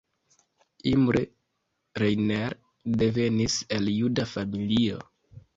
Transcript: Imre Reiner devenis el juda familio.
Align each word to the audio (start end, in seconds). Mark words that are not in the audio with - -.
Imre 0.91 1.21
Reiner 2.01 2.49
devenis 3.03 3.59
el 3.79 3.93
juda 4.01 4.29
familio. 4.37 4.99